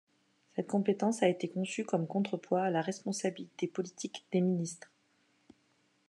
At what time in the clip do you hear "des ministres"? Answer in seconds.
4.31-4.89